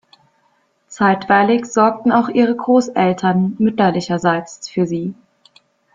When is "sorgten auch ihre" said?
1.67-2.55